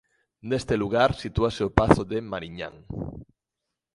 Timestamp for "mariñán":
2.31-2.75